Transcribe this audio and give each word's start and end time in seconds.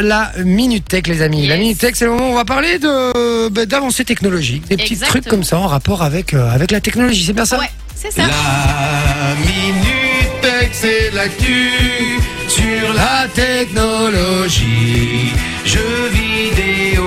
la 0.00 0.32
Minute 0.44 0.86
Tech, 0.88 1.06
les 1.06 1.22
amis. 1.22 1.46
La. 1.46 1.56
Minute 1.56 1.78
Tech, 1.78 1.92
c'est 1.94 2.04
le 2.04 2.10
moment 2.12 2.28
où 2.28 2.32
on 2.32 2.36
va 2.36 2.44
parler 2.44 2.78
de 2.78 3.48
bah, 3.48 3.66
d'avancées 3.66 4.04
technologiques, 4.04 4.68
des 4.68 4.76
petits 4.76 4.94
Exactement. 4.94 5.20
trucs 5.22 5.30
comme 5.30 5.44
ça 5.44 5.58
en 5.58 5.66
rapport 5.66 6.02
avec, 6.02 6.34
euh, 6.34 6.50
avec 6.50 6.70
la 6.70 6.80
technologie. 6.80 7.24
C'est 7.26 7.32
bien 7.32 7.44
ça 7.44 7.58
Ouais, 7.58 7.70
c'est 7.94 8.12
ça. 8.12 8.22
La 8.22 9.34
minute 9.40 10.40
tech, 10.42 10.70
c'est 10.72 11.10
l'actu 11.14 11.70
sur 12.48 12.92
la 12.94 13.26
technologie. 13.34 15.32
Jeux 15.64 16.10
vidéo, 16.12 17.04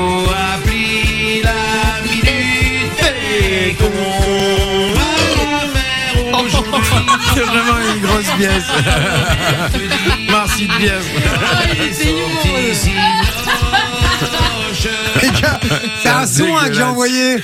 C'est 7.34 7.42
vraiment 7.42 7.78
une 7.94 8.02
grosse 8.02 8.32
pièce. 8.38 8.64
Merci 10.30 10.68
de 10.68 10.78
bien. 10.78 10.94
Les 15.22 15.30
gars, 15.42 15.60
c'est 16.02 16.10
un 16.10 16.26
son 16.26 16.58
hein, 16.58 16.68
que 16.68 16.74
j'ai 16.74 16.84
envoyé. 16.84 17.44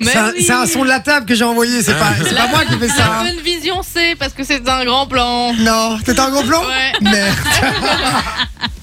C'est 0.00 0.16
un, 0.16 0.30
oui. 0.30 0.44
c'est 0.44 0.52
un 0.52 0.66
son 0.66 0.84
de 0.84 0.88
la 0.88 1.00
table 1.00 1.26
que 1.26 1.34
j'ai 1.34 1.44
envoyé. 1.44 1.82
C'est 1.82 1.98
pas, 1.98 2.12
c'est 2.22 2.34
pas 2.34 2.46
moi 2.48 2.64
qui 2.64 2.78
fais 2.78 2.88
ça. 2.88 2.98
La 2.98 3.04
hein. 3.04 3.24
bonne 3.24 3.42
vision, 3.44 3.82
c'est 3.82 4.14
parce 4.16 4.32
que 4.32 4.44
c'est 4.44 4.66
un 4.68 4.84
grand 4.84 5.06
plan. 5.06 5.52
Non, 5.54 5.98
t'es 6.04 6.18
un 6.18 6.30
gros 6.30 6.42
plan 6.42 6.60
Ouais. 6.60 6.92
Merde. 7.00 7.36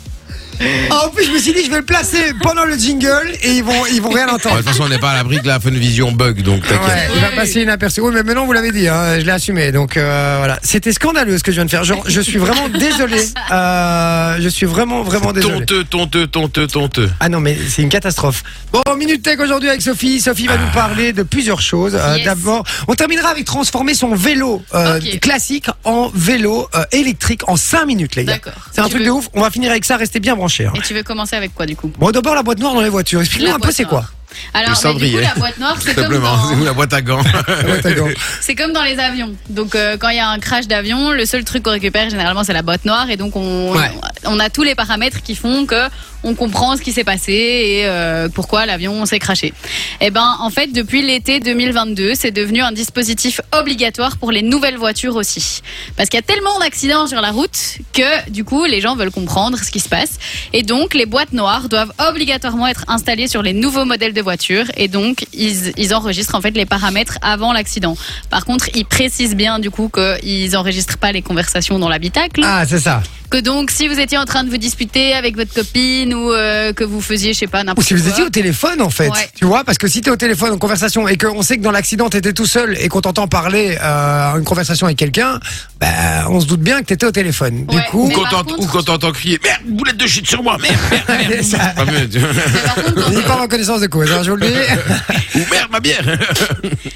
Ah, 0.90 1.06
en 1.06 1.10
plus, 1.10 1.26
je 1.26 1.32
me 1.32 1.38
suis 1.40 1.54
dit, 1.54 1.64
je 1.66 1.70
vais 1.70 1.78
le 1.78 1.86
placer 1.86 2.34
pendant 2.42 2.66
le 2.66 2.76
jingle 2.78 3.32
et 3.44 3.52
ils 3.52 3.64
vont, 3.64 3.86
ils 3.92 4.02
vont 4.02 4.10
rien 4.10 4.26
De 4.28 4.32
entendre. 4.32 4.58
toute 4.58 4.66
façon, 4.68 4.84
on 4.84 4.90
n'est 4.90 4.98
pas 5.00 5.12
à 5.12 5.16
l'abri 5.16 5.40
que 5.42 5.48
la 5.48 5.60
Funvision 5.60 6.12
bug, 6.12 6.42
donc 6.42 6.62
t'inquiète. 6.64 6.80
Ouais, 6.88 7.08
il 7.16 7.22
va 7.22 7.30
passer 7.32 7.62
inaperçu. 7.62 8.02
Oui, 8.02 8.12
mais 8.14 8.24
maintenant 8.24 8.46
vous 8.46 8.54
l'avez 8.54 8.72
dit, 8.72 8.88
hein, 8.88 9.20
je 9.20 9.26
l'ai 9.26 9.32
assumé. 9.32 9.72
Donc 9.72 9.98
euh, 9.98 10.36
voilà, 10.40 10.60
c'était 10.64 10.94
scandaleux 10.94 11.38
ce 11.38 11.44
que 11.44 11.52
je 11.52 11.58
viens 11.58 11.66
de 11.66 11.70
faire. 11.70 11.84
Genre, 11.84 12.04
je 12.08 12.22
suis 12.22 12.38
vraiment 12.40 12.70
désolé. 12.70 13.22
Euh, 13.52 14.38
je 14.40 14.50
suis 14.50 14.66
vraiment, 14.66 15.04
vraiment 15.04 15.32
désolé. 15.34 15.60
Tonteux, 15.60 15.84
tonteux, 15.84 16.28
tonteux, 16.28 16.68
tonteux. 16.68 17.10
Ah 17.20 17.30
non, 17.30 17.40
mais 17.40 17.58
c'est 17.70 17.82
une 17.82 17.90
catastrophe. 17.90 18.44
Bon, 18.72 18.82
minute 18.98 19.22
tech 19.24 19.40
aujourd'hui 19.40 19.70
avec 19.70 19.82
Sophie. 19.82 20.20
Sophie 20.20 20.48
va 20.48 20.58
nous 20.58 20.72
parler 20.74 21.14
de 21.14 21.24
plusieurs 21.24 21.62
choses. 21.62 21.96
Euh, 21.96 22.16
Yes. 22.18 22.26
D'abord, 22.26 22.64
on 22.88 22.96
terminera 22.96 23.30
avec 23.30 23.46
transformer 23.46 23.94
son 23.94 24.16
vélo 24.16 24.64
euh, 24.74 25.00
classique 25.22 25.68
en 25.84 26.10
vélo 26.16 26.68
euh, 26.74 26.84
électrique 26.92 27.42
en 27.48 27.56
5 27.56 27.86
minutes, 27.86 28.16
les 28.16 28.24
gars. 28.24 28.34
D'accord. 28.34 28.54
C'est 28.74 28.82
un 28.82 28.86
Tu 28.86 28.90
truc 28.92 29.02
veux- 29.02 29.08
de 29.08 29.12
ouf. 29.12 29.28
On 29.34 29.42
va 29.42 29.52
finir 29.52 29.70
avec 29.72 29.86
ça. 29.86 29.98
Restez 29.98 30.20
bien 30.20 30.36
branchés. 30.36 30.47
Et 30.76 30.82
tu 30.82 30.94
veux 30.94 31.04
commencer 31.04 31.36
avec 31.36 31.54
quoi 31.54 31.66
du 31.66 31.76
coup? 31.76 31.92
Bon, 31.98 32.12
d'abord 32.12 32.36
la 32.36 32.44
boîte 32.44 32.60
noire 32.60 32.74
dans 32.74 32.82
les 32.82 32.90
voitures. 32.90 33.22
Explique-nous 33.22 33.56
un 33.56 33.60
peu 33.60 33.72
c'est 33.72 33.86
quoi? 33.86 34.06
Alors, 34.54 34.72
bah, 34.84 34.94
du 34.94 35.12
coup, 35.12 35.18
la 35.18 35.34
boîte 35.36 35.58
noire, 35.58 35.78
c'est 35.80 35.96
comme, 35.96 36.20
dans... 36.20 36.56
la 36.64 36.74
boîte 36.74 36.94
à 36.94 37.02
gants 37.02 37.22
La 37.24 37.64
boîte 37.64 37.86
à 37.86 37.94
gants. 37.94 38.08
c'est 38.42 38.56
comme 38.56 38.74
dans 38.74 38.84
les 38.84 39.00
avions. 39.00 39.34
Donc, 39.50 39.74
euh, 39.74 39.98
quand 39.98 40.10
il 40.10 40.18
y 40.18 40.20
a 40.20 40.30
un 40.30 40.40
crash 40.40 40.68
d'avion, 40.68 41.12
le 41.12 41.26
seul 41.26 41.44
truc 41.44 41.64
qu'on 41.64 41.72
récupère 41.72 42.10
généralement, 42.10 42.44
c'est 42.44 42.54
la 42.54 42.62
boîte 42.62 42.86
noire. 42.86 43.10
Et 43.10 43.18
donc, 43.18 43.36
on, 43.36 43.74
Ouais. 43.74 43.90
On 44.28 44.40
a 44.40 44.50
tous 44.50 44.64
les 44.64 44.76
paramètres 44.76 45.22
qui 45.22 45.36
font 45.36 45.66
que 45.66 45.90
on 46.24 46.36
comprend 46.36 46.76
ce 46.76 46.82
qui 46.82 46.92
s'est 46.92 47.04
passé 47.04 47.32
et 47.32 47.86
euh, 47.86 48.28
pourquoi 48.30 48.66
l'avion 48.66 49.06
s'est 49.06 49.20
crashé. 49.20 49.54
Eh 50.02 50.10
ben, 50.10 50.36
en 50.40 50.50
fait, 50.50 50.68
depuis 50.68 51.02
l'été 51.02 51.40
2022, 51.40 52.14
c'est 52.16 52.32
devenu 52.32 52.62
un 52.62 52.72
dispositif 52.72 53.40
obligatoire 53.58 54.18
pour 54.18 54.32
les 54.32 54.42
nouvelles 54.42 54.78
voitures 54.78 55.16
aussi. 55.16 55.62
Parce 55.96 56.10
qu'il 56.10 56.18
y 56.18 56.24
a 56.24 56.26
tellement 56.26 56.60
d'accidents 56.60 57.08
sur 57.08 57.22
la 57.22 57.32
route 57.32 57.78
que, 57.94 58.30
du 58.30 58.44
coup, 58.44 58.66
les 58.66 58.82
gens 58.82 58.96
veulent 58.96 59.12
comprendre 59.12 59.58
ce 59.60 59.72
qui 59.72 59.80
se 59.80 59.90
passe. 59.90 60.18
Et 60.54 60.64
donc, 60.64 60.94
les 60.94 61.06
boîtes 61.06 61.34
noires 61.34 61.70
doivent 61.70 61.94
obligatoirement 62.10 62.68
être 62.68 62.84
installées 62.88 63.28
sur 63.28 63.44
les 63.44 63.54
nouveaux 63.54 63.86
modèles 63.86 64.14
de 64.14 64.22
voitures. 64.22 64.66
Et 64.76 64.88
donc, 64.88 65.26
ils, 65.34 65.72
ils 65.78 65.94
enregistrent 65.94 66.36
en 66.36 66.42
fait 66.42 66.52
les 66.52 66.66
paramètres 66.66 67.20
avant 67.22 67.54
l'accident. 67.54 67.96
Par 68.30 68.46
contre, 68.46 68.70
ils 68.74 68.86
précisent 68.86 69.36
bien, 69.36 69.60
du 69.60 69.70
coup, 69.70 69.90
qu'ils 69.90 70.58
enregistrent 70.58 70.98
pas 70.98 71.12
les 71.12 71.22
conversations 71.22 71.80
dans 71.80 71.90
l'habitacle. 71.90 72.42
Ah, 72.44 72.66
c'est 72.68 72.80
ça. 72.80 73.02
Que 73.30 73.40
donc, 73.40 73.72
si 73.72 73.90
vous 73.90 74.00
étiez 74.00 74.18
en 74.18 74.24
train 74.24 74.46
de 74.46 74.50
vous 74.50 74.56
disputer 74.58 75.14
avec 75.14 75.36
votre 75.36 75.54
copine 75.54 76.14
ou 76.14 76.32
euh, 76.32 76.72
que 76.72 76.86
vous 76.86 77.02
faisiez, 77.02 77.34
je 77.34 77.40
sais 77.40 77.48
pas, 77.48 77.60
Ou 77.62 77.66
n'importe 77.66 77.86
si 77.86 77.94
vous 77.94 78.02
quoi. 78.04 78.12
étiez 78.12 78.24
au 78.24 78.30
téléphone 78.30 78.82
en 78.82 78.90
fait, 78.90 79.10
Ouais. 79.10 79.30
tu 79.36 79.44
vois, 79.44 79.66
parce 79.66 79.78
que 79.78 79.88
si 79.90 80.00
t'es 80.00 80.10
au 80.10 80.16
téléphone 80.16 80.54
en 80.54 80.58
conversation 80.58 81.08
et 81.10 81.18
qu'on 81.18 81.42
sait 81.42 81.58
que 81.58 81.62
dans 81.62 81.72
l'accident 81.72 82.08
t'étais 82.10 82.32
tout 82.32 82.46
seul 82.46 82.78
et 82.80 82.88
qu'on 82.88 83.02
t'entend 83.02 83.28
parler 83.28 83.78
euh, 83.84 84.38
une 84.38 84.46
conversation 84.46 84.86
avec 84.88 84.98
quelqu'un, 84.98 85.40
bah, 85.82 85.88
on 86.30 86.40
se 86.40 86.46
doute 86.46 86.62
bien 86.62 86.80
que 86.80 86.86
t'étais 86.86 87.06
au 87.06 87.12
téléphone. 87.12 87.66
Du 87.66 87.82
coup, 87.92 88.06
Ou 88.08 88.12
quand 88.12 88.30
contre- 88.30 88.60
ou 88.60 88.66
quand 88.66 88.84
t'entends 88.84 89.12
crier 89.12 89.40
Merde, 89.44 89.62
boulette 89.66 89.98
de 89.98 90.08
shit 90.08 90.26
sur 90.26 90.42
moi, 90.42 90.58
merde, 90.62 90.76
merde, 90.90 91.30
merde. 91.30 91.42
ça, 91.44 91.74
Ah. 91.76 91.84
Mais 91.86 92.08
par 92.64 92.76
contre, 92.76 93.12
il 93.12 93.22
pas 93.24 93.42
en 93.42 93.48
connaissance 93.50 93.82
de 93.82 93.88
cause, 93.88 94.10
hein, 94.10 94.22
je 94.24 94.32
vous 94.32 94.38
le 94.38 94.48
dis. 94.48 94.54
Ou 95.36 95.40
merde, 95.52 95.68
ma 95.70 95.80
bière 95.82 96.18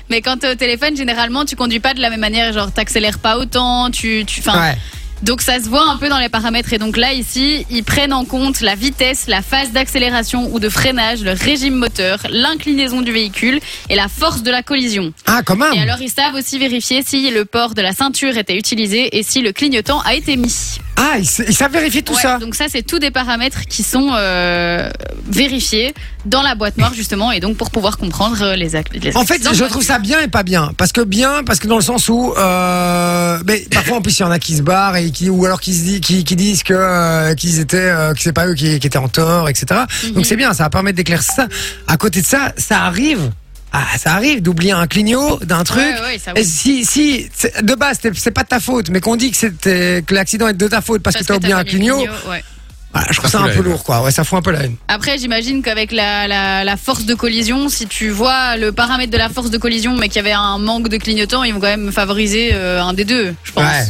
Mais 0.09 0.21
quand 0.21 0.37
t'es 0.37 0.49
au 0.49 0.55
téléphone, 0.55 0.95
généralement, 0.95 1.43
tu 1.43 1.57
conduis 1.57 1.81
pas 1.81 1.93
de 1.93 1.99
la 1.99 2.09
même 2.09 2.21
manière. 2.21 2.53
Genre, 2.53 2.71
t'accélères 2.71 3.19
pas 3.19 3.37
autant, 3.37 3.91
tu, 3.91 4.23
tu, 4.25 4.39
enfin. 4.39 4.59
Ouais. 4.69 4.77
Donc 5.23 5.41
ça 5.41 5.59
se 5.59 5.69
voit 5.69 5.87
un 5.87 5.97
peu 5.97 6.09
dans 6.09 6.17
les 6.17 6.29
paramètres. 6.29 6.73
Et 6.73 6.77
donc 6.77 6.97
là, 6.97 7.13
ici, 7.13 7.65
ils 7.69 7.83
prennent 7.83 8.13
en 8.13 8.25
compte 8.25 8.61
la 8.61 8.75
vitesse, 8.75 9.27
la 9.27 9.41
phase 9.41 9.71
d'accélération 9.71 10.49
ou 10.51 10.59
de 10.59 10.69
freinage, 10.69 11.21
le 11.21 11.31
régime 11.31 11.75
moteur, 11.75 12.19
l'inclinaison 12.29 13.01
du 13.01 13.11
véhicule 13.11 13.59
et 13.89 13.95
la 13.95 14.07
force 14.07 14.43
de 14.43 14.51
la 14.51 14.63
collision. 14.63 15.13
Ah, 15.27 15.41
quand 15.45 15.55
même. 15.55 15.73
Et 15.73 15.79
alors, 15.79 16.01
ils 16.01 16.09
savent 16.09 16.35
aussi 16.35 16.57
vérifier 16.57 17.03
si 17.05 17.29
le 17.29 17.45
port 17.45 17.75
de 17.75 17.81
la 17.81 17.93
ceinture 17.93 18.37
était 18.37 18.57
utilisé 18.57 19.17
et 19.17 19.23
si 19.23 19.41
le 19.41 19.51
clignotant 19.51 20.01
a 20.01 20.15
été 20.15 20.37
mis. 20.37 20.77
Ah, 21.03 21.17
ils, 21.17 21.25
sa- 21.25 21.43
ils 21.45 21.55
savent 21.55 21.71
vérifier 21.71 22.03
tout 22.03 22.13
Ouais, 22.13 22.21
ça. 22.21 22.37
Donc 22.37 22.53
ça, 22.53 22.65
c'est 22.69 22.83
tous 22.83 22.99
des 22.99 23.09
paramètres 23.09 23.61
qui 23.67 23.81
sont 23.81 24.09
euh, 24.13 24.89
vérifiés 25.27 25.93
dans 26.25 26.43
la 26.43 26.53
boîte 26.53 26.77
noire 26.77 26.93
justement, 26.93 27.31
et 27.31 27.39
donc 27.39 27.57
pour 27.57 27.71
pouvoir 27.71 27.97
comprendre 27.97 28.37
euh, 28.43 28.55
les 28.55 28.75
actes. 28.75 28.93
les 28.93 29.15
En 29.17 29.25
fait, 29.25 29.33
accidents 29.33 29.49
de 29.51 29.55
je 29.55 29.59
voiture. 29.61 29.67
trouve 29.77 29.83
ça 29.83 29.97
bien 29.97 30.19
et 30.21 30.27
pas 30.27 30.43
bien. 30.43 30.71
Parce 30.77 30.91
que 30.91 31.01
bien, 31.01 31.43
parce 31.43 31.59
que 31.59 31.67
dans 31.67 31.77
le 31.77 31.81
sens 31.81 32.07
où, 32.09 32.33
euh, 32.37 33.39
mais 33.47 33.65
parfois 33.71 33.97
en 33.97 34.01
plus 34.01 34.19
il 34.19 34.21
y 34.21 34.25
en 34.25 34.31
a 34.31 34.37
qui 34.39 34.55
se 34.57 34.61
barrent 34.61 34.95
et 34.97 35.09
qui, 35.11 35.29
ou 35.29 35.43
alors 35.45 35.59
qui 35.59 35.73
se 35.73 35.81
disent, 35.83 36.01
qui, 36.01 36.23
qui 36.23 36.35
disent 36.35 36.61
que 36.63 36.73
euh, 36.75 37.33
qu'ils 37.33 37.59
étaient, 37.59 37.77
euh, 37.77 38.13
que 38.13 38.21
c'est 38.21 38.33
pas 38.33 38.45
eux 38.47 38.53
qui, 38.53 38.79
qui 38.79 38.85
étaient 38.87 38.97
en 38.99 39.07
tort, 39.09 39.49
etc. 39.49 39.81
Mhm. 40.03 40.11
Donc 40.11 40.25
c'est 40.27 40.35
bien, 40.35 40.53
ça 40.53 40.63
va 40.63 40.69
permettre 40.69 40.97
d'éclaircir 40.97 41.33
ça. 41.33 41.47
À 41.87 41.97
côté 41.97 42.21
de 42.21 42.27
ça, 42.27 42.53
ça 42.57 42.83
arrive. 42.83 43.31
Ah, 43.73 43.85
ça 43.97 44.13
arrive 44.13 44.41
d'oublier 44.41 44.73
un 44.73 44.85
clignot 44.85 45.39
d'un 45.43 45.63
truc. 45.63 45.79
Ouais, 45.81 46.01
ouais, 46.13 46.19
ça 46.19 46.33
oui. 46.35 46.43
si, 46.43 46.83
si, 46.85 47.29
c'est- 47.33 47.63
de 47.63 47.73
base, 47.75 47.99
c'est- 48.13 48.31
pas 48.31 48.43
de 48.43 48.47
ta 48.49 48.59
faute, 48.59 48.89
mais 48.89 48.99
qu'on 48.99 49.15
dit 49.15 49.31
que 49.31 49.37
c'était, 49.37 50.03
que 50.05 50.13
l'accident 50.13 50.47
est 50.49 50.53
de 50.53 50.67
ta 50.67 50.81
faute 50.81 51.01
parce, 51.01 51.15
que 51.15 51.23
t'as 51.23 51.35
oublié 51.35 51.53
un 51.53 51.63
clignot, 51.63 51.95
clignot, 51.97 52.11
ouais. 52.29 52.43
voilà, 52.91 53.07
je 53.11 53.17
trouve 53.17 53.29
Ça 53.29 53.37
ça 53.39 53.43
un 53.45 53.47
peu 53.49 53.61
lourd, 53.61 53.83
quoi. 53.85 54.01
Ouais, 54.03 54.11
ça 54.11 54.25
fout 54.25 54.37
un 54.39 54.41
peu 54.41 54.51
la 54.51 54.63
haine. 54.63 54.75
Après, 54.89 55.17
j'imagine 55.17 55.61
qu'avec 55.63 55.93
la, 55.93 56.27
la, 56.27 56.65
la 56.65 56.75
force 56.75 57.05
de 57.05 57.15
collision, 57.15 57.69
si 57.69 57.87
tu 57.87 58.09
vois 58.09 58.57
le 58.57 58.73
paramètre 58.73 59.11
de 59.11 59.17
la 59.17 59.29
force 59.29 59.49
de 59.51 59.57
collision, 59.57 59.95
mais 59.95 60.07
qu'il 60.09 60.17
y 60.17 60.19
avait 60.19 60.33
un 60.33 60.57
manque 60.57 60.89
de 60.89 60.97
clignotant, 60.97 61.43
ils 61.45 61.53
vont 61.53 61.61
quand 61.61 61.67
même 61.67 61.93
favoriser 61.93 62.49
euh, 62.53 62.81
un 62.83 62.93
des 62.93 63.05
deux, 63.05 63.33
je 63.45 63.51
pense. 63.53 63.63
Ouais. 63.63 63.85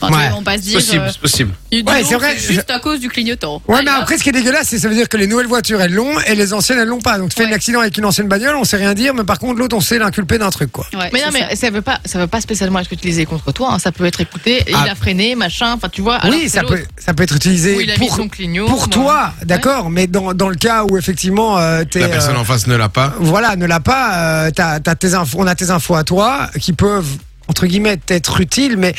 Enfin, 0.00 0.16
Ouais. 0.36 0.42
pas 0.44 0.56
se 0.56 0.62
dire. 0.62 0.74
Possible, 0.78 1.02
euh, 1.04 1.08
c'est 1.12 1.20
possible. 1.20 1.52
Ouais, 1.72 2.04
c'est 2.04 2.14
vrai, 2.14 2.36
Juste 2.38 2.70
à 2.70 2.78
cause 2.78 3.00
du 3.00 3.08
clignotant. 3.08 3.60
Ouais, 3.68 3.82
mais 3.82 3.90
après, 3.90 4.16
ce 4.18 4.22
qui 4.22 4.30
est 4.30 4.32
dégueulasse, 4.32 4.68
c'est 4.68 4.78
ça 4.78 4.88
veut 4.88 4.94
dire 4.94 5.08
que 5.08 5.16
les 5.16 5.26
nouvelles 5.26 5.46
voitures, 5.46 5.80
elles 5.80 5.92
l'ont 5.92 6.18
et 6.20 6.34
les 6.34 6.52
anciennes, 6.54 6.78
elles 6.78 6.88
l'ont 6.88 7.00
pas. 7.00 7.18
Donc, 7.18 7.30
tu 7.30 7.36
fais 7.36 7.44
Ouais. 7.44 7.50
un 7.50 7.54
accident 7.54 7.80
avec 7.80 7.96
une 7.98 8.04
ancienne 8.06 8.26
bagnole, 8.28 8.56
on 8.56 8.64
sait 8.64 8.76
rien 8.78 8.94
dire, 8.94 9.12
mais 9.14 9.24
par 9.24 9.38
contre, 9.38 9.58
l'autre, 9.58 9.76
on 9.76 9.80
sait 9.80 9.98
l'inculper 9.98 10.38
d'un 10.38 10.50
truc, 10.50 10.72
quoi. 10.72 10.86
Ouais, 10.94 11.10
Mais 11.12 11.20
non, 11.20 11.26
c'est 11.32 11.46
mais 11.50 11.56
ça. 11.56 11.70
veut 11.70 11.82
pas, 11.82 12.00
ça 12.04 12.18
veut 12.18 12.26
pas 12.26 12.40
spécialement 12.40 12.78
être 12.78 12.92
utilisé 12.92 13.26
contre 13.26 13.52
toi. 13.52 13.74
hein. 13.74 13.78
Ça 13.78 13.92
peut 13.92 14.04
être 14.06 14.20
écouté, 14.20 14.64
Ah. 14.72 14.84
il 14.86 14.90
a 14.90 14.94
freiné, 14.94 15.34
machin. 15.34 15.74
Enfin, 15.74 15.88
tu 15.90 16.00
vois. 16.02 16.16
alors 16.16 16.34
oui, 16.34 16.48
ça 16.48 16.62
l'autre, 16.62 16.74
peut, 16.76 16.84
ça 16.96 17.12
peut 17.14 17.22
être 17.22 17.36
utilisé 17.36 17.76
Où 17.76 17.80
il 17.80 17.90
a 17.90 17.94
mis 17.98 18.06
pour, 18.06 18.16
son 18.16 18.28
clignot. 18.28 18.66
pour 18.66 18.78
moi. 18.78 18.88
toi, 18.88 19.32
d'accord, 19.44 19.90
mais 19.90 20.06
dans, 20.06 20.32
dans 20.34 20.48
le 20.48 20.56
cas 20.56 20.84
où 20.84 20.96
effectivement, 20.96 21.58
euh, 21.58 21.84
t'es, 21.84 22.00
La 22.00 22.08
personne 22.08 22.36
euh, 22.36 22.40
en 22.40 22.44
face 22.44 22.66
ne 22.66 22.74
l'a 22.76 22.88
pas. 22.88 23.14
voilà, 23.20 23.56
ne 23.56 23.66
l'a 23.66 23.80
pas, 23.80 24.14
euh, 24.46 24.50
t'as, 24.50 24.80
t'as 24.80 24.94
tes 24.94 25.14
infos, 25.14 25.36
on 25.40 25.46
a 25.46 25.54
tes 25.54 25.70
infos 25.70 25.94
à 25.94 26.04
toi 26.04 26.48
qui 26.60 26.72
peuvent, 26.72 27.06
entre 27.48 27.66
guillemets, 27.66 27.98
être 28.08 28.40
utiles, 28.40 28.76
mais 28.76 28.94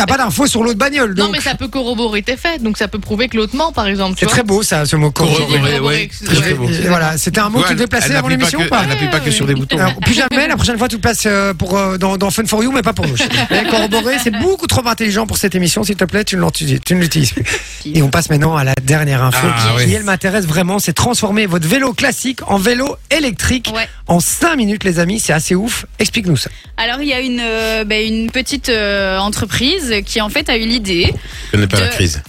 t'as 0.00 0.06
pas 0.06 0.16
d'infos 0.22 0.46
sur 0.46 0.62
l'autre 0.62 0.78
bagnole. 0.78 1.14
Non, 1.16 1.28
mais 1.30 1.40
ça 1.40 1.54
peut 1.54 1.68
corroborer 1.68 2.22
tes 2.22 2.36
faits. 2.36 2.62
Donc, 2.62 2.78
ça 2.78 2.88
peut 2.88 2.98
prouver 2.98 3.28
que 3.28 3.36
l'autre 3.36 3.54
ment, 3.56 3.72
par 3.72 3.86
exemple. 3.86 4.16
c'est 4.18 4.26
très 4.26 4.42
beau, 4.42 4.62
ça, 4.62 4.86
ce 4.86 4.96
mot 4.96 5.10
Corroborer, 5.10 5.40
corroborer. 5.46 5.70
Corroborer, 5.70 5.96
ouais, 5.96 6.02
excusez-moi. 6.04 6.40
très 6.42 6.54
beau. 6.54 6.68
Et 6.68 6.88
Voilà, 6.88 7.18
c'était 7.18 7.40
un 7.40 7.50
mot 7.50 7.58
Ouais, 7.58 7.64
que 7.64 7.68
tu 7.68 7.74
devais 7.74 7.86
placer 7.86 8.10
elle 8.10 8.16
avant 8.16 8.28
l'émission 8.28 8.60
ou 8.60 8.68
pas 8.68 8.80
Elle 8.82 8.88
n'appuie 8.88 9.08
pas 9.10 9.20
que 9.20 9.30
sur 9.30 9.46
des 9.46 9.54
boutons. 9.54 9.78
Alors, 9.78 9.94
plus 9.96 10.14
jamais, 10.14 10.48
la 10.48 10.56
prochaine 10.56 10.78
fois, 10.78 10.88
tu 10.88 10.96
te 10.96 11.02
places 11.02 11.24
euh, 11.26 11.52
pour, 11.54 11.76
euh, 11.76 11.98
dans, 11.98 12.16
dans 12.16 12.30
Fun 12.30 12.44
for 12.46 12.62
You, 12.64 12.72
mais 12.72 12.82
pas 12.82 12.92
pour 12.92 13.06
nous. 13.06 13.16
Corroborer, 13.70 14.16
c'est 14.22 14.30
beaucoup 14.38 14.66
trop 14.66 14.86
intelligent 14.86 15.26
pour 15.26 15.36
cette 15.36 15.54
émission. 15.54 15.84
S'il 15.84 15.96
te 15.96 16.04
plaît, 16.04 16.24
tu 16.24 16.36
ne 16.36 16.42
l'utilises 16.44 16.80
tu 16.84 16.94
ne 16.94 17.00
l'utilises 17.00 17.32
plus. 17.32 17.44
Et 17.84 18.02
on 18.02 18.08
passe 18.08 18.30
maintenant 18.30 18.56
à 18.56 18.64
la 18.64 18.74
dernière 18.82 19.22
info 19.22 19.46
Ah, 19.48 19.74
qui, 19.78 19.84
oui. 19.86 19.94
elle, 19.94 20.04
m'intéresse 20.04 20.46
vraiment. 20.46 20.78
C'est 20.78 20.92
transformer 20.92 21.46
votre 21.46 21.68
vélo 21.68 21.92
classique 21.92 22.40
en 22.46 22.56
vélo 22.58 22.96
électrique 23.10 23.70
Ouais. 23.74 23.88
en 24.06 24.20
5 24.20 24.56
minutes, 24.56 24.84
les 24.84 24.98
amis. 24.98 25.20
C'est 25.20 25.32
assez 25.32 25.54
ouf. 25.54 25.84
Explique-nous 25.98 26.36
ça. 26.36 26.50
Alors, 26.76 27.00
il 27.02 27.08
y 27.08 27.12
a 27.12 27.20
une, 27.20 27.40
euh, 27.42 27.84
ben, 27.84 28.06
une 28.06 28.30
petite 28.30 28.68
euh, 28.70 29.18
entreprise 29.18 29.89
qui, 30.04 30.20
en 30.20 30.28
fait, 30.28 30.48
a 30.48 30.56
eu 30.56 30.66
l'idée. 30.66 31.12
Qui 31.12 31.50
connaît 31.52 31.66
pas 31.66 31.80
la 31.80 31.88
crise. 31.88 32.22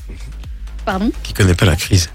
Pardon 0.85 1.11
Qui 1.23 1.33
connaît 1.33 1.53
pas 1.55 1.65
la 1.65 1.75
crise. 1.75 2.09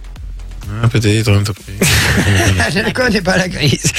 Ah, 0.82 0.88
Peut-être. 0.88 1.32
Je 2.72 2.78
ne 2.80 2.90
connais 2.90 3.22
pas 3.22 3.36
la 3.36 3.48
crise. 3.48 3.92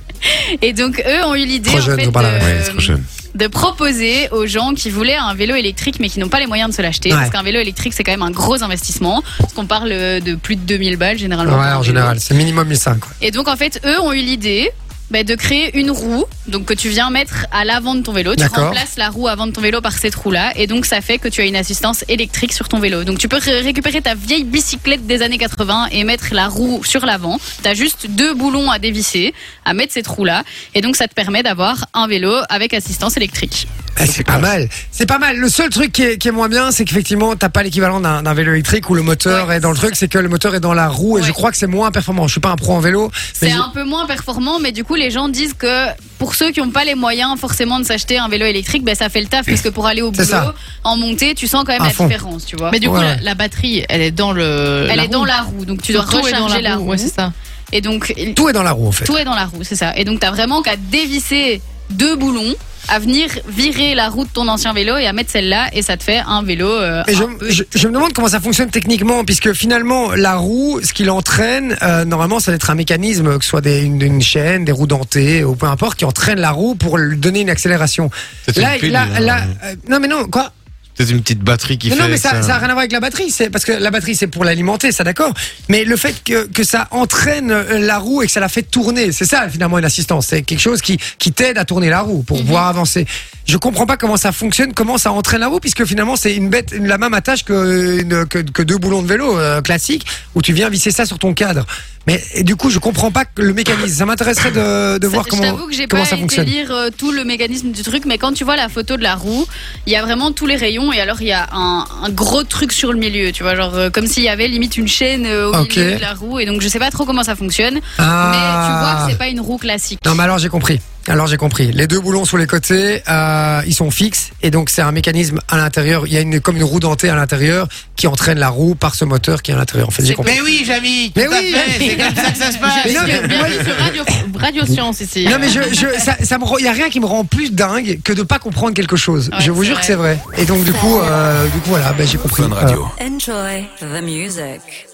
Et 0.62 0.72
donc, 0.74 1.02
eux 1.06 1.24
ont 1.24 1.34
eu 1.34 1.46
l'idée, 1.46 1.70
Trop 1.70 1.78
en 1.78 1.82
jeune, 1.82 2.00
fait, 2.00 2.06
de- 2.06 2.18
Ouais, 2.18 2.60
c'est 2.62 2.70
trop 2.72 2.80
jeune. 2.80 3.02
de 3.34 3.46
proposer 3.46 4.28
aux 4.32 4.46
gens 4.46 4.74
qui 4.74 4.90
voulaient 4.90 5.16
un 5.16 5.32
vélo 5.32 5.54
électrique 5.54 5.96
mais 5.98 6.10
qui 6.10 6.18
n'ont 6.20 6.28
pas 6.28 6.40
les 6.40 6.46
moyens 6.46 6.70
de 6.70 6.74
se 6.76 6.82
l'acheter. 6.82 7.10
Ouais. 7.10 7.16
Parce 7.16 7.30
qu'un 7.30 7.42
vélo 7.42 7.58
électrique, 7.58 7.94
c'est 7.94 8.04
quand 8.04 8.12
même 8.12 8.20
un 8.22 8.30
gros 8.30 8.62
investissement. 8.62 9.22
Parce 9.38 9.54
qu'on 9.54 9.64
parle 9.66 9.90
euh, 9.92 10.20
de 10.20 10.34
plus 10.34 10.56
de 10.56 10.62
2000 10.62 10.96
balles 10.96 11.16
généralement. 11.18 11.58
Ouais, 11.58 11.72
en 11.72 11.82
général, 11.82 12.20
c'est 12.20 12.34
minimum 12.34 12.68
1005. 12.68 13.00
Quoi. 13.00 13.10
Et 13.22 13.30
donc, 13.30 13.48
en 13.48 13.56
fait, 13.56 13.80
eux 13.86 13.98
ont 14.00 14.12
eu 14.12 14.20
l'idée 14.20 14.70
bah, 15.10 15.24
de 15.24 15.34
créer 15.34 15.76
une 15.78 15.90
roue, 15.90 16.24
donc 16.46 16.66
que 16.66 16.74
tu 16.74 16.88
viens 16.88 17.10
mettre 17.10 17.46
à 17.52 17.64
l'avant 17.64 17.94
de 17.94 18.02
ton 18.02 18.12
vélo. 18.12 18.34
Tu 18.36 18.44
remplaces 18.44 18.96
la 18.96 19.08
roue 19.10 19.28
avant 19.28 19.46
de 19.46 19.52
ton 19.52 19.60
vélo 19.60 19.80
par 19.80 19.92
cette 19.92 20.14
roue-là, 20.14 20.52
et 20.56 20.66
donc 20.66 20.86
ça 20.86 21.00
fait 21.00 21.18
que 21.18 21.28
tu 21.28 21.40
as 21.40 21.44
une 21.46 21.56
assistance 21.56 22.04
électrique 22.08 22.52
sur 22.52 22.68
ton 22.68 22.78
vélo. 22.78 23.04
Donc 23.04 23.18
tu 23.18 23.28
peux 23.28 23.38
ré- 23.38 23.60
récupérer 23.60 24.00
ta 24.00 24.14
vieille 24.14 24.44
bicyclette 24.44 25.06
des 25.06 25.22
années 25.22 25.38
80 25.38 25.88
et 25.92 26.04
mettre 26.04 26.28
la 26.32 26.48
roue 26.48 26.82
sur 26.84 27.04
l'avant. 27.06 27.38
T'as 27.62 27.74
juste 27.74 28.06
deux 28.08 28.34
boulons 28.34 28.70
à 28.70 28.78
dévisser, 28.78 29.34
à 29.64 29.74
mettre 29.74 29.92
cette 29.92 30.06
roue-là, 30.06 30.44
et 30.74 30.80
donc 30.80 30.96
ça 30.96 31.08
te 31.08 31.14
permet 31.14 31.42
d'avoir 31.42 31.86
un 31.94 32.06
vélo 32.06 32.32
avec 32.48 32.72
assistance 32.74 33.16
électrique. 33.16 33.66
Eh, 34.00 34.06
c'est 34.06 34.24
pas 34.24 34.38
mal. 34.38 34.68
C'est 34.92 35.06
pas 35.06 35.18
mal. 35.18 35.36
Le 35.36 35.48
seul 35.48 35.68
truc 35.68 35.92
qui 35.92 36.02
est, 36.04 36.18
qui 36.18 36.28
est 36.28 36.32
moins 36.32 36.48
bien, 36.48 36.70
c'est 36.70 36.84
qu'effectivement, 36.84 37.34
t'as 37.36 37.48
pas 37.48 37.62
l'équivalent 37.64 38.00
d'un 38.00 38.34
vélo 38.34 38.52
électrique 38.52 38.88
où 38.88 38.94
le 38.94 39.02
moteur 39.02 39.48
Ouais, 39.48 39.56
est 39.56 39.60
dans 39.60 39.70
le 39.70 39.76
truc, 39.76 39.96
c'est 39.96 40.08
que 40.08 40.18
le 40.18 40.28
moteur 40.28 40.54
est 40.54 40.60
dans 40.60 40.72
la 40.74 40.88
roue 40.88 41.18
et 41.18 41.20
Ouais. 41.20 41.26
je 41.26 41.32
crois 41.32 41.50
que 41.50 41.56
c'est 41.56 41.66
moins 41.66 41.90
performant. 41.90 42.26
Je 42.26 42.32
suis 42.32 42.40
pas 42.40 42.50
un 42.50 42.56
pro 42.56 42.72
en 42.74 42.80
vélo, 42.80 43.10
C'est 43.34 43.50
je- 43.50 43.56
un 43.56 43.68
peu 43.74 43.84
moins 43.84 44.06
performant, 44.06 44.58
mais 44.60 44.72
du 44.72 44.84
coup, 44.84 44.94
les 45.00 45.10
gens 45.10 45.28
disent 45.28 45.54
que 45.54 45.86
pour 46.18 46.34
ceux 46.34 46.50
qui 46.52 46.60
n'ont 46.60 46.70
pas 46.70 46.84
les 46.84 46.94
moyens 46.94 47.38
forcément 47.38 47.80
de 47.80 47.84
s'acheter 47.84 48.18
un 48.18 48.28
vélo 48.28 48.46
électrique, 48.46 48.84
ben, 48.84 48.94
ça 48.94 49.08
fait 49.08 49.20
le 49.20 49.26
taf, 49.26 49.46
parce 49.46 49.62
que 49.62 49.68
pour 49.70 49.86
aller 49.86 50.02
au 50.02 50.10
boulot, 50.10 50.24
ça. 50.24 50.54
en 50.84 50.96
montée, 50.96 51.34
tu 51.34 51.46
sens 51.48 51.64
quand 51.64 51.72
même 51.72 51.82
À 51.82 51.86
la 51.86 51.90
fond. 51.90 52.06
différence, 52.06 52.44
tu 52.46 52.56
vois. 52.56 52.70
Mais 52.70 52.78
du 52.80 52.88
coup, 52.88 52.94
Ouais. 52.96 53.16
la, 53.16 53.16
la 53.16 53.34
batterie, 53.34 53.84
elle 53.88 54.02
est 54.02 54.10
dans 54.10 54.32
le. 54.32 54.86
Elle 54.90 54.96
la 54.96 55.04
est 55.04 55.08
dans 55.08 55.20
roue. 55.20 55.24
la 55.24 55.40
roue, 55.42 55.64
donc 55.64 55.82
tu 55.82 55.92
dois 55.92 56.04
Tout 56.04 56.18
est 56.18 56.32
dans 56.32 56.44
recharger 56.44 56.60
la 56.62 56.76
roue. 56.76 56.90
Ouais, 56.90 56.98
c'est 56.98 57.12
ça. 57.12 57.32
et 57.72 57.80
donc, 57.80 58.12
tout 58.36 58.48
est 58.48 58.52
dans 58.52 58.62
la 58.62 58.72
roue 58.72 58.86
en 58.88 58.92
fait. 58.92 59.04
tout 59.04 59.16
est 59.16 59.24
dans 59.24 59.34
la 59.34 59.46
roue, 59.46 59.62
c'est 59.64 59.76
ça. 59.76 59.96
Et 59.96 60.04
donc, 60.04 60.20
tu 60.20 60.26
as 60.26 60.30
vraiment 60.30 60.60
qu'à 60.62 60.76
dévisser 60.76 61.60
deux 61.90 62.14
boulons, 62.16 62.54
à 62.88 62.98
venir 62.98 63.28
virer 63.48 63.94
la 63.94 64.08
roue 64.08 64.24
de 64.24 64.30
ton 64.30 64.48
ancien 64.48 64.72
vélo 64.72 64.96
et 64.96 65.06
à 65.06 65.12
mettre 65.12 65.30
celle-là, 65.30 65.68
et 65.72 65.82
ça 65.82 65.96
te 65.96 66.02
fait 66.02 66.22
un 66.26 66.42
vélo. 66.42 66.68
euh, 66.68 67.02
Et 67.06 67.14
je, 67.14 67.22
un 67.22 67.34
peu 67.34 67.50
je, 67.50 67.62
je 67.74 67.88
me 67.88 67.92
demande 67.92 68.12
comment 68.12 68.28
ça 68.28 68.40
fonctionne 68.40 68.70
techniquement, 68.70 69.24
puisque 69.24 69.52
finalement, 69.52 70.12
la 70.14 70.36
roue, 70.36 70.80
ce 70.82 70.92
qui 70.92 71.04
l'entraîne, 71.04 71.76
euh, 71.82 72.04
normalement, 72.04 72.40
ça 72.40 72.50
doit 72.50 72.56
être 72.56 72.70
un 72.70 72.74
mécanisme, 72.74 73.38
que 73.38 73.44
ce 73.44 73.50
soit 73.50 73.60
des, 73.60 73.82
une, 73.82 74.00
une 74.02 74.22
chaîne, 74.22 74.64
des 74.64 74.72
roues 74.72 74.86
dentées, 74.86 75.44
ou 75.44 75.54
peu 75.56 75.66
importe, 75.66 75.98
qui 75.98 76.04
entraîne 76.04 76.40
la 76.40 76.50
roue 76.50 76.74
pour 76.74 76.98
lui 76.98 77.16
donner 77.16 77.40
une 77.40 77.50
accélération. 77.50 78.10
C'est 78.46 78.56
Là, 78.58 78.74
une 78.74 78.80
pile, 78.80 78.92
là, 78.92 79.06
hein. 79.14 79.20
là, 79.20 79.40
euh, 79.64 79.74
non 79.88 80.00
mais 80.00 80.08
non, 80.08 80.24
quoi? 80.26 80.52
Peut-être 81.00 81.10
une 81.16 81.22
petite 81.22 81.40
batterie 81.40 81.78
qui 81.78 81.88
non, 81.90 81.96
fait. 81.96 82.02
non, 82.02 82.08
mais 82.08 82.16
ça, 82.16 82.42
ça 82.42 82.54
a 82.54 82.58
rien 82.58 82.68
à 82.68 82.72
voir 82.72 82.78
avec 82.80 82.92
la 82.92 83.00
batterie. 83.00 83.30
C'est 83.30 83.50
parce 83.50 83.64
que 83.64 83.72
la 83.72 83.90
batterie, 83.90 84.14
c'est 84.14 84.26
pour 84.26 84.44
l'alimenter, 84.44 84.92
ça 84.92 85.04
d'accord. 85.04 85.32
Mais 85.68 85.84
le 85.84 85.96
fait 85.96 86.22
que, 86.24 86.46
que 86.46 86.62
ça 86.64 86.88
entraîne 86.90 87.50
euh, 87.50 87.78
la 87.78 87.98
roue 87.98 88.22
et 88.22 88.26
que 88.26 88.32
ça 88.32 88.40
la 88.40 88.48
fait 88.48 88.62
tourner, 88.62 89.12
c'est 89.12 89.24
ça 89.24 89.48
finalement 89.48 89.78
une 89.78 89.84
assistance. 89.84 90.26
C'est 90.28 90.42
quelque 90.42 90.60
chose 90.60 90.80
qui, 90.82 90.98
qui 91.18 91.32
t'aide 91.32 91.58
à 91.58 91.64
tourner 91.64 91.88
la 91.90 92.00
roue 92.00 92.22
pour 92.22 92.38
pouvoir 92.38 92.66
avancer. 92.66 93.06
Je 93.46 93.56
comprends 93.56 93.86
pas 93.86 93.96
comment 93.96 94.16
ça 94.16 94.32
fonctionne, 94.32 94.72
comment 94.74 94.98
ça 94.98 95.10
entraîne 95.12 95.40
la 95.40 95.48
roue, 95.48 95.58
puisque 95.60 95.84
finalement 95.84 96.16
c'est 96.16 96.34
une 96.36 96.50
bête, 96.50 96.72
la 96.78 96.98
même 96.98 97.14
attache 97.14 97.44
que, 97.44 98.00
une- 98.00 98.26
que, 98.26 98.38
que 98.38 98.62
deux 98.62 98.78
boulons 98.78 99.02
de 99.02 99.08
vélo 99.08 99.38
euh, 99.38 99.60
classiques 99.62 100.06
où 100.34 100.42
tu 100.42 100.52
viens 100.52 100.68
visser 100.68 100.90
ça 100.90 101.06
sur 101.06 101.18
ton 101.18 101.34
cadre. 101.34 101.66
Mais 102.06 102.22
et 102.34 102.44
du 102.44 102.56
coup, 102.56 102.70
je 102.70 102.78
comprends 102.78 103.10
pas 103.10 103.24
le 103.36 103.52
mécanisme. 103.52 103.88
Ça 103.98 104.06
m'intéresserait 104.06 104.50
de, 104.52 104.96
de 104.98 105.06
Ça, 105.06 105.08
voir 105.12 105.26
comment, 105.28 105.66
que 105.66 105.72
j'ai 105.74 105.86
comment 105.86 106.02
pas 106.02 106.08
ça 106.08 106.14
été 106.16 106.22
fonctionne. 106.22 106.46
lire 106.46 106.70
euh, 106.70 106.88
tout 106.96 107.12
le 107.12 107.24
mécanisme 107.24 107.72
du 107.72 107.82
truc, 107.82 108.04
mais 108.06 108.16
quand 108.16 108.32
tu 108.32 108.42
vois 108.42 108.56
la 108.56 108.70
photo 108.70 108.96
de 108.96 109.02
la 109.02 109.14
roue, 109.16 109.46
il 109.86 109.92
y 109.92 109.96
a 109.96 110.02
vraiment 110.02 110.32
tous 110.32 110.46
les 110.46 110.56
rayons 110.56 110.89
et 110.92 111.00
alors 111.00 111.20
il 111.20 111.28
y 111.28 111.32
a 111.32 111.46
un, 111.52 111.84
un 112.04 112.10
gros 112.10 112.42
truc 112.44 112.72
sur 112.72 112.92
le 112.92 112.98
milieu, 112.98 113.32
tu 113.32 113.42
vois, 113.42 113.54
genre 113.56 113.74
euh, 113.74 113.90
comme 113.90 114.06
s'il 114.06 114.22
y 114.24 114.28
avait 114.28 114.48
limite 114.48 114.76
une 114.76 114.88
chaîne 114.88 115.26
euh, 115.26 115.50
au 115.50 115.54
Ok. 115.62 115.76
milieu 115.76 115.94
de 115.96 116.00
la 116.00 116.14
roue 116.14 116.38
et 116.40 116.46
donc 116.46 116.60
je 116.60 116.68
sais 116.68 116.78
pas 116.78 116.90
trop 116.90 117.04
comment 117.04 117.22
ça 117.24 117.36
fonctionne, 117.36 117.80
Ah. 117.98 118.30
mais 118.32 118.36
tu 118.66 118.78
vois 118.96 119.04
que 119.06 119.12
c'est 119.12 119.18
pas 119.18 119.28
une 119.28 119.40
roue 119.40 119.58
classique. 119.58 119.98
Non, 120.04 120.14
mais 120.14 120.22
alors 120.24 120.38
j'ai 120.38 120.48
compris. 120.48 120.80
Alors 121.08 121.26
j'ai 121.26 121.38
compris. 121.38 121.72
Les 121.72 121.86
deux 121.86 121.98
boulons 121.98 122.24
sur 122.26 122.36
les 122.36 122.46
côtés, 122.46 123.02
euh, 123.08 123.62
ils 123.66 123.74
sont 123.74 123.90
fixes 123.90 124.30
et 124.42 124.50
donc 124.50 124.68
c'est 124.68 124.82
un 124.82 124.92
mécanisme 124.92 125.40
à 125.48 125.56
l'intérieur. 125.56 126.06
Il 126.06 126.12
y 126.12 126.16
a 126.18 126.20
une 126.20 126.40
comme 126.40 126.56
une 126.56 126.64
roue 126.64 126.78
dentée 126.78 127.08
à 127.08 127.14
l'intérieur 127.14 127.68
qui 127.96 128.06
entraîne 128.06 128.38
la 128.38 128.50
roue 128.50 128.74
par 128.74 128.94
ce 128.94 129.04
moteur 129.06 129.40
qui 129.42 129.50
est 129.50 129.54
à 129.54 129.56
l'intérieur. 129.56 129.88
En 129.88 129.90
fait, 129.92 130.04
j'ai 130.04 130.14
compris. 130.14 130.32
Mais 130.34 130.40
oui, 130.42 130.62
Jamy, 130.66 131.12
Mais 131.16 131.26
oui. 131.26 131.54
c'est 131.78 131.96
comme 131.96 132.14
ça 132.14 132.30
que 132.30 132.38
ça 132.38 132.52
se 132.52 132.58
passe. 132.58 132.72
Mais 132.84 132.92
non, 132.92 133.00
mais- 133.06 133.28
Bienvenue 133.28 133.64
sur 133.64 133.76
Radio, 133.78 134.02
Radio 134.40 134.64
Science 134.66 135.00
ici. 135.00 135.26
Non 135.28 135.38
mais 135.40 135.48
je, 135.48 135.60
je, 135.72 135.86
ça, 135.98 136.16
ça 136.22 136.38
me, 136.38 136.44
rend- 136.44 136.58
il 136.58 136.64
y 136.64 136.68
a 136.68 136.72
rien 136.72 136.88
qui 136.90 137.00
me 137.00 137.06
rend 137.06 137.24
plus 137.24 137.52
dingue 137.52 138.00
que 138.02 138.12
de 138.12 138.22
pas 138.22 138.38
comprendre 138.38 138.74
quelque 138.74 138.96
chose. 138.96 139.30
Ouais, 139.32 139.38
je 139.40 139.50
vous 139.50 139.62
jure 139.64 139.74
vrai. 139.74 139.80
que 139.82 139.86
c'est 139.86 139.94
vrai. 139.94 140.18
Et 140.38 140.44
donc 140.44 140.64
du 140.64 140.72
coup, 140.72 140.98
euh, 141.00 141.44
du 141.46 141.58
coup 141.60 141.70
voilà, 141.70 141.92
ben, 141.92 142.06
j'ai 142.06 142.18
compris. 142.18 142.42
Fun 142.42 142.54
Radio. 142.54 142.86
Enjoy 143.00 143.66
the 143.80 144.02
music. 144.02 144.86